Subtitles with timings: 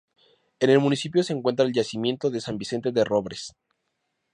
[0.59, 3.55] En el municipio se encuentra el yacimiento de ""San Vicente de Robres"".